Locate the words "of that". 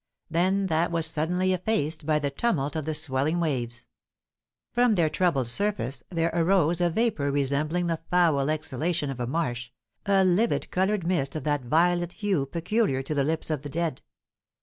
11.35-11.65